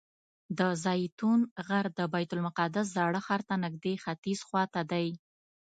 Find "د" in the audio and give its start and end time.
0.57-0.59, 1.99-1.99